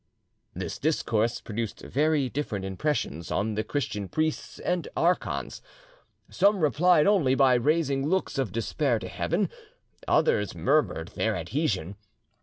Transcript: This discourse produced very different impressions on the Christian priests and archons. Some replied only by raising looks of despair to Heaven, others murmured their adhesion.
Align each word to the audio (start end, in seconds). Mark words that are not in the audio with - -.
This 0.55 0.79
discourse 0.79 1.39
produced 1.41 1.81
very 1.81 2.27
different 2.27 2.65
impressions 2.65 3.29
on 3.29 3.53
the 3.53 3.63
Christian 3.63 4.07
priests 4.09 4.57
and 4.57 4.87
archons. 4.97 5.61
Some 6.27 6.57
replied 6.59 7.05
only 7.05 7.35
by 7.35 7.53
raising 7.53 8.07
looks 8.07 8.39
of 8.39 8.51
despair 8.51 8.97
to 8.97 9.07
Heaven, 9.07 9.47
others 10.07 10.55
murmured 10.55 11.09
their 11.09 11.35
adhesion. 11.35 11.97